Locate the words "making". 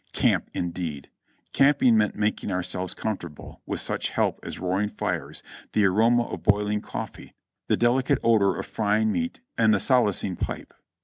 2.15-2.51